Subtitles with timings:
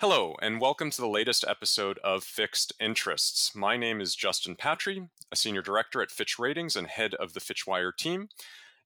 [0.00, 3.54] Hello, and welcome to the latest episode of Fixed Interests.
[3.54, 7.40] My name is Justin Patrie, a senior director at Fitch Ratings and head of the
[7.40, 8.30] Fitchwire team.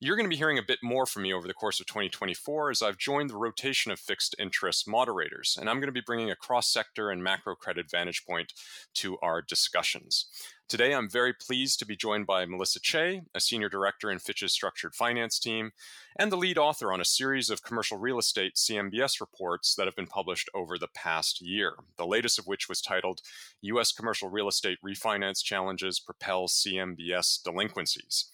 [0.00, 2.72] You're going to be hearing a bit more from me over the course of 2024
[2.72, 6.32] as I've joined the rotation of fixed interest moderators, and I'm going to be bringing
[6.32, 8.52] a cross sector and macro credit vantage point
[8.94, 10.26] to our discussions.
[10.66, 14.54] Today, I'm very pleased to be joined by Melissa Che, a senior director in Fitch's
[14.54, 15.72] structured finance team,
[16.18, 19.94] and the lead author on a series of commercial real estate CMBS reports that have
[19.94, 23.20] been published over the past year, the latest of which was titled
[23.60, 23.92] U.S.
[23.92, 28.30] Commercial Real Estate Refinance Challenges Propel CMBS Delinquencies.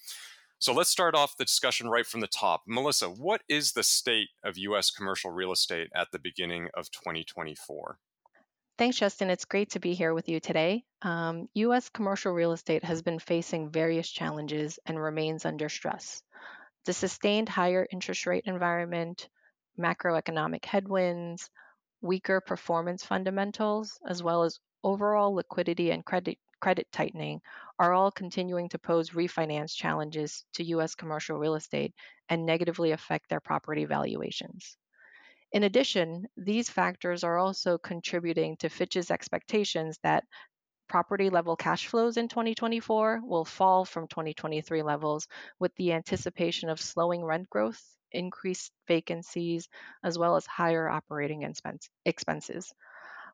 [0.57, 2.61] So let's start off the discussion right from the top.
[2.65, 4.89] Melissa, what is the state of U.S.
[4.89, 7.97] commercial real estate at the beginning of 2024?
[8.81, 9.29] Thanks, Justin.
[9.29, 10.83] It's great to be here with you today.
[11.03, 11.89] Um, U.S.
[11.89, 16.23] commercial real estate has been facing various challenges and remains under stress.
[16.87, 19.29] The sustained higher interest rate environment,
[19.79, 21.47] macroeconomic headwinds,
[22.01, 27.39] weaker performance fundamentals, as well as overall liquidity and credit credit tightening
[27.77, 30.95] are all continuing to pose refinance challenges to U.S.
[30.95, 31.93] commercial real estate
[32.29, 34.75] and negatively affect their property valuations.
[35.53, 40.25] In addition, these factors are also contributing to Fitch's expectations that
[40.87, 45.27] property level cash flows in 2024 will fall from 2023 levels
[45.59, 49.69] with the anticipation of slowing rent growth, increased vacancies,
[50.03, 51.43] as well as higher operating
[52.05, 52.73] expenses.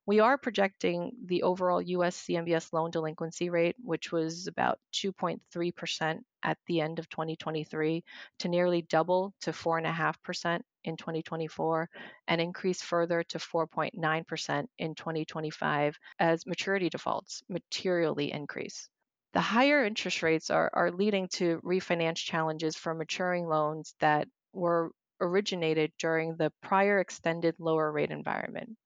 [0.08, 6.58] We are projecting the overall US CMBS loan delinquency rate, which was about 2.3% at
[6.66, 8.06] the end of 2023,
[8.40, 11.90] to nearly double to 4.5% in 2024
[12.30, 18.88] and increase further to 4.9% in 2025 as maturity defaults materially increase.
[19.34, 24.94] The higher interest rates are, are leading to refinance challenges for maturing loans that were
[25.20, 28.78] originated during the prior extended lower rate environment.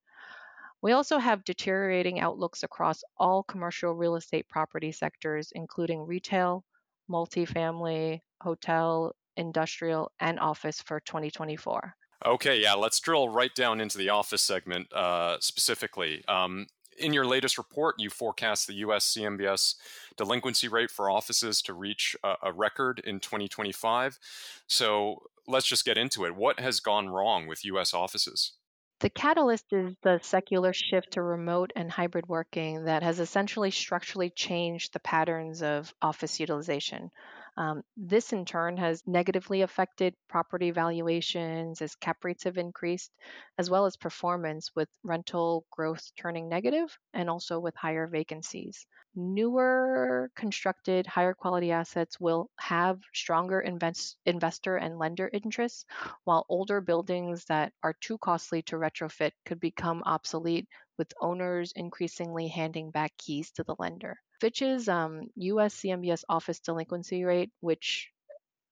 [0.82, 6.64] We also have deteriorating outlooks across all commercial real estate property sectors, including retail,
[7.10, 11.94] multifamily, hotel, industrial, and office for 2024.
[12.26, 16.24] Okay, yeah, let's drill right down into the office segment uh, specifically.
[16.28, 16.68] Um,
[16.98, 19.76] in your latest report, you forecast the US CMBS
[20.18, 24.20] delinquency rate for offices to reach a, a record in 2025.
[24.68, 26.36] So let's just get into it.
[26.36, 28.54] What has gone wrong with US offices?
[29.02, 34.30] The catalyst is the secular shift to remote and hybrid working that has essentially structurally
[34.30, 37.12] changed the patterns of office utilization.
[37.58, 43.12] Um, this, in turn, has negatively affected property valuations as cap rates have increased,
[43.58, 48.86] as well as performance with rental growth turning negative and also with higher vacancies.
[49.16, 55.86] Newer constructed, higher quality assets will have stronger invest- investor and lender interests,
[56.24, 62.48] while older buildings that are too costly to retrofit could become obsolete, with owners increasingly
[62.48, 64.18] handing back keys to the lender.
[64.40, 68.10] Fitch's um, US CMBS office delinquency rate, which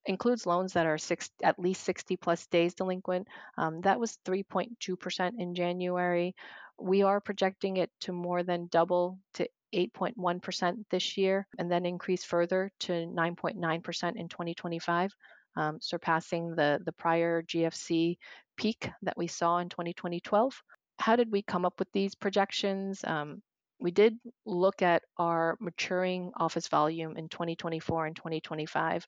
[0.06, 3.28] includes loans that are six, at least 60 plus days delinquent.
[3.58, 6.36] Um, that was 3.2% in January.
[6.80, 12.24] We are projecting it to more than double to 8.1% this year and then increase
[12.24, 15.14] further to 9.9% in 2025,
[15.56, 18.18] um, surpassing the, the prior GFC
[18.58, 20.62] peak that we saw in 2012.
[21.00, 23.04] How did we come up with these projections?
[23.06, 23.42] Um,
[23.80, 29.08] we did look at our maturing office volume in 2024 and 2025.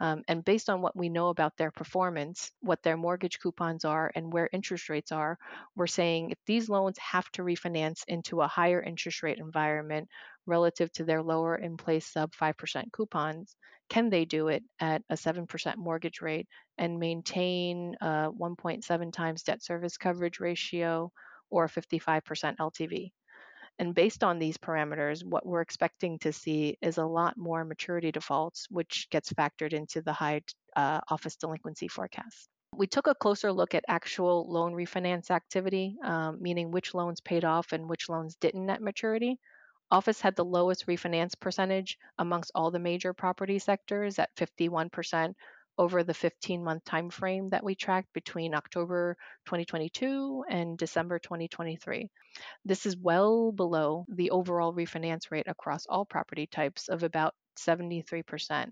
[0.00, 4.10] Um, and based on what we know about their performance, what their mortgage coupons are,
[4.14, 5.38] and where interest rates are,
[5.76, 10.08] we're saying if these loans have to refinance into a higher interest rate environment
[10.46, 13.56] relative to their lower in place sub 5% coupons,
[13.88, 16.48] can they do it at a 7% mortgage rate
[16.78, 21.10] and maintain a 1.7 times debt service coverage ratio
[21.50, 23.12] or 55% LTV?
[23.78, 28.12] And based on these parameters, what we're expecting to see is a lot more maturity
[28.12, 30.42] defaults, which gets factored into the high
[30.76, 32.50] uh, office delinquency forecast.
[32.76, 37.44] We took a closer look at actual loan refinance activity, um, meaning which loans paid
[37.44, 39.38] off and which loans didn't at maturity.
[39.90, 45.34] Office had the lowest refinance percentage amongst all the major property sectors at 51%,
[45.78, 52.08] over the 15 month time frame that we tracked between October 2022 and December 2023.
[52.64, 58.70] This is well below the overall refinance rate across all property types of about 73%.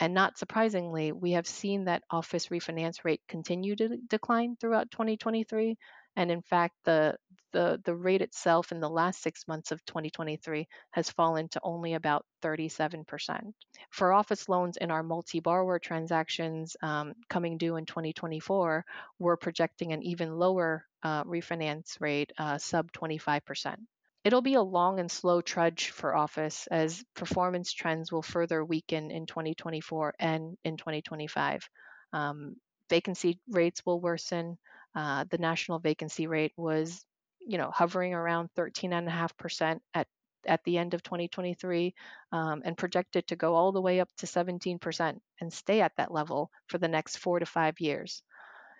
[0.00, 5.76] And not surprisingly, we have seen that office refinance rate continue to decline throughout 2023.
[6.16, 7.16] And in fact, the
[7.54, 11.94] the, the rate itself in the last six months of 2023 has fallen to only
[11.94, 13.54] about 37%.
[13.90, 18.84] For office loans in our multi borrower transactions um, coming due in 2024,
[19.20, 23.76] we're projecting an even lower uh, refinance rate, uh, sub 25%.
[24.24, 29.12] It'll be a long and slow trudge for office as performance trends will further weaken
[29.12, 31.68] in 2024 and in 2025.
[32.12, 32.56] Um,
[32.90, 34.58] vacancy rates will worsen.
[34.94, 37.04] Uh, the national vacancy rate was,
[37.46, 40.06] you know, hovering around 13.5% at
[40.46, 41.94] at the end of 2023
[42.32, 46.12] um, and projected to go all the way up to 17% and stay at that
[46.12, 48.22] level for the next four to five years.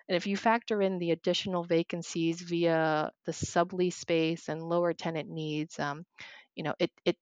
[0.07, 5.29] And if you factor in the additional vacancies via the sublease space and lower tenant
[5.29, 6.05] needs, um,
[6.55, 7.17] you know, it, it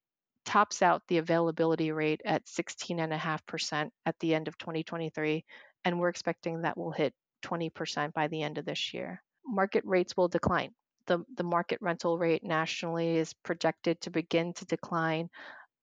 [0.46, 5.46] tops out the availability rate at 16.5% at the end of 2023,
[5.86, 7.13] and we're expecting that will hit
[7.46, 9.22] 20% by the end of this year.
[9.46, 10.74] Market rates will decline.
[11.07, 15.29] The, the market rental rate nationally is projected to begin to decline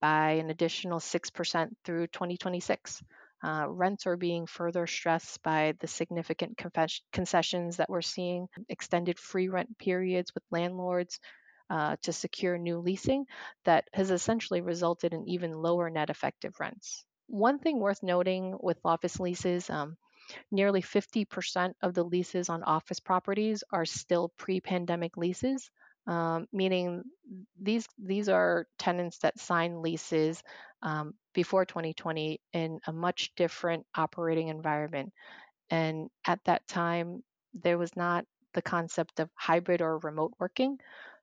[0.00, 3.02] by an additional 6% through 2026.
[3.42, 9.18] Uh, rents are being further stressed by the significant confes- concessions that we're seeing, extended
[9.18, 11.18] free rent periods with landlords
[11.70, 13.24] uh, to secure new leasing
[13.64, 17.04] that has essentially resulted in even lower net effective rents.
[17.28, 19.96] One thing worth noting with office leases, um,
[20.50, 25.70] nearly 50% of the leases on office properties are still pre pandemic leases.
[26.06, 27.02] Um, meaning
[27.60, 30.42] these these are tenants that sign leases
[30.82, 35.12] um, before 2020 in a much different operating environment.
[35.70, 37.22] And at that time,
[37.54, 38.24] there was not
[38.54, 40.78] the concept of hybrid or remote working.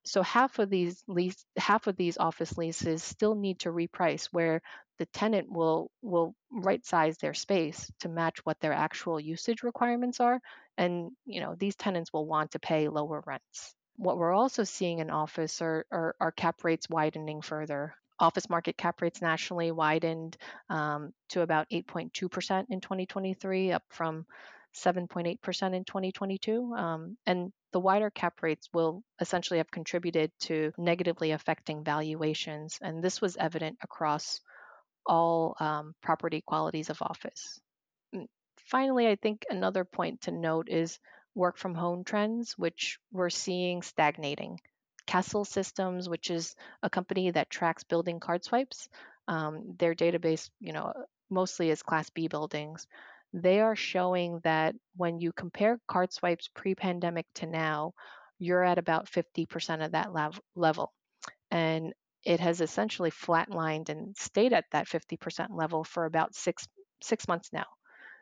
[0.07, 4.61] So half of these lease, half of these office leases still need to reprice, where
[4.99, 10.19] the tenant will will right size their space to match what their actual usage requirements
[10.19, 10.39] are,
[10.77, 13.75] and you know these tenants will want to pay lower rents.
[13.97, 18.77] What we're also seeing in office are, are, are cap rates widening further office market
[18.77, 20.37] cap rates nationally widened
[20.69, 24.25] um, to about 8.2% in 2023, up from
[24.83, 25.27] 7.8%
[25.73, 26.73] in 2022.
[26.75, 32.77] Um, and the wider cap rates will essentially have contributed to negatively affecting valuations.
[32.81, 34.39] And this was evident across
[35.05, 37.59] all um, property qualities of office.
[38.15, 38.27] Mm,
[38.69, 40.99] finally, I think another point to note is
[41.35, 44.59] work from home trends, which we're seeing stagnating.
[45.07, 48.89] Kastle Systems, which is a company that tracks building card swipes.
[49.27, 50.93] Um, their database, you know,
[51.29, 52.87] mostly is Class B buildings.
[53.33, 57.93] They are showing that when you compare card swipes pre-pandemic to now,
[58.39, 60.93] you're at about 50% of that lav- level,
[61.51, 61.93] and
[62.23, 66.67] it has essentially flatlined and stayed at that 50% level for about six
[67.01, 67.67] six months now.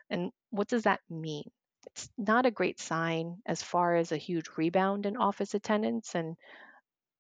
[0.10, 1.52] And what does that mean?
[1.88, 6.38] It's not a great sign as far as a huge rebound in office attendance and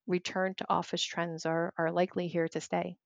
[0.08, 2.98] return to office trends are, are likely here to stay.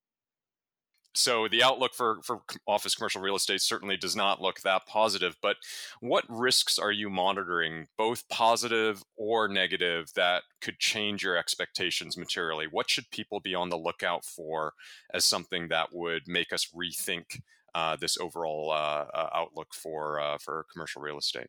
[1.19, 5.35] So the outlook for, for office commercial real estate certainly does not look that positive.
[5.41, 5.57] But
[5.99, 12.67] what risks are you monitoring, both positive or negative, that could change your expectations materially?
[12.71, 14.71] What should people be on the lookout for
[15.13, 17.41] as something that would make us rethink
[17.75, 21.47] uh, this overall uh, uh, outlook for uh, for commercial real estate?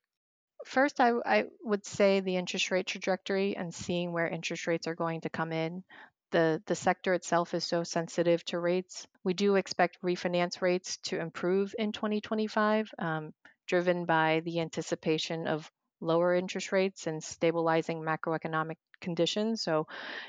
[0.67, 4.97] First, I, I would say the interest rate trajectory and seeing where interest rates are
[4.97, 5.85] going to come in.
[6.31, 9.07] The, the sector itself is so sensitive to rates.
[9.25, 13.33] We do expect refinance rates to improve in 2025, um,
[13.67, 19.63] driven by the anticipation of lower interest rates and stabilizing macroeconomic conditions.
[19.63, 19.87] So,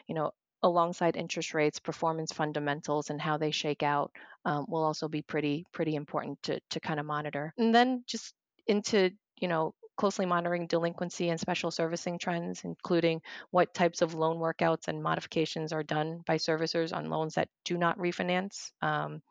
[0.07, 0.31] you know,
[0.63, 4.11] alongside interest rates, performance fundamentals and how they shake out
[4.45, 7.53] um, will also be pretty pretty important to to kind of monitor.
[7.57, 8.33] And then just
[8.67, 13.21] into you know closely monitoring delinquency and special servicing trends, including
[13.51, 17.77] what types of loan workouts and modifications are done by servicers on loans that do
[17.77, 18.71] not refinance.
[18.81, 19.21] Um,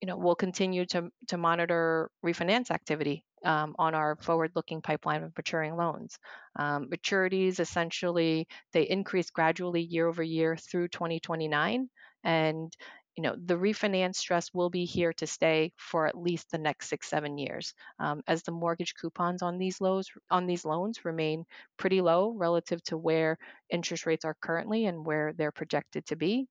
[0.00, 5.36] you know, we'll continue to, to monitor refinance activity um, on our forward-looking pipeline of
[5.36, 6.18] maturing loans.
[6.56, 11.88] Um, maturities essentially they increase gradually year over year through 2029,
[12.24, 12.76] and
[13.18, 16.88] you know the refinance stress will be here to stay for at least the next
[16.88, 21.44] six seven years um, as the mortgage coupons on these loans on these loans remain
[21.76, 23.36] pretty low relative to where
[23.70, 26.46] interest rates are currently and where they're projected to be.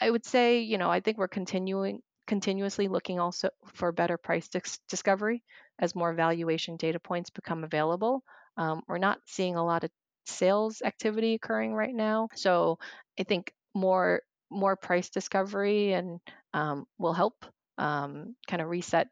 [0.00, 4.48] I would say you know i think we're continuing continuously looking also for better price
[4.48, 5.42] dis- discovery
[5.80, 8.22] as more valuation data points become available.
[8.56, 9.90] Um, we're not seeing a lot of
[10.24, 12.78] sales activity occurring right now so
[13.18, 16.20] i think more more price discovery and
[16.54, 17.44] um, will help
[17.78, 19.08] um, kind of reset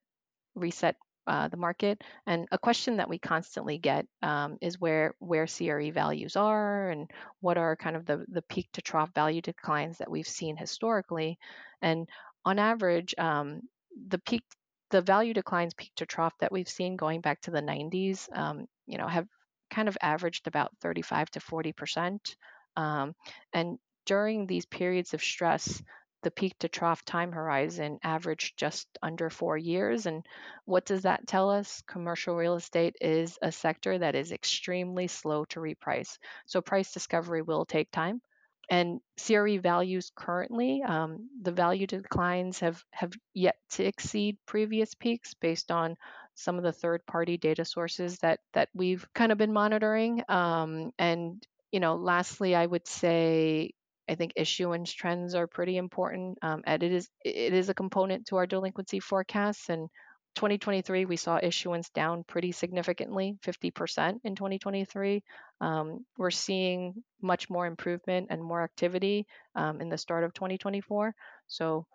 [0.54, 2.02] reset uh, the market.
[2.26, 7.10] And a question that we constantly get um, is where where CRE values are and
[7.40, 11.38] what are kind of the the peak to trough value declines that we've seen historically.
[11.82, 12.08] And
[12.44, 13.62] on average, um,
[14.08, 14.42] the peak
[14.90, 18.66] the value declines peak to trough that we've seen going back to the 90s, um,
[18.86, 19.28] you know, have
[19.70, 22.36] kind of averaged about 35 to 40 percent.
[22.76, 23.14] Um,
[23.52, 23.78] and
[24.10, 25.80] during these periods of stress,
[26.24, 30.06] the peak to trough time horizon averaged just under four years.
[30.06, 30.26] And
[30.64, 31.80] what does that tell us?
[31.86, 36.18] Commercial real estate is a sector that is extremely slow to reprice.
[36.46, 38.20] So price discovery will take time.
[38.68, 45.34] And CRE values currently, um, the value declines have, have yet to exceed previous peaks
[45.34, 45.96] based on
[46.34, 50.24] some of the third party data sources that, that we've kind of been monitoring.
[50.28, 51.40] Um, and,
[51.70, 53.70] you know, lastly, I would say
[54.10, 56.38] I think issuance trends are pretty important.
[56.42, 59.68] Um, and it is it is a component to our delinquency forecasts.
[59.68, 59.88] And
[60.34, 65.22] 2023, we saw issuance down pretty significantly, 50% in 2023.
[65.60, 71.14] Um, we're seeing much more improvement and more activity um, in the start of 2024.
[71.46, 71.86] So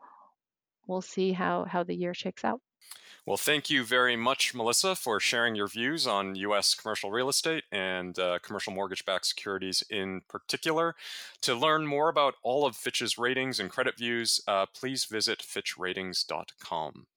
[0.87, 2.61] we'll see how how the year shakes out.
[3.25, 6.75] Well, thank you very much, Melissa, for sharing your views on U.S.
[6.75, 10.95] commercial real estate and uh, commercial mortgage backed securities in particular.
[11.41, 17.07] To learn more about all of Fitch's ratings and credit views, uh, please visit fitchratings.com.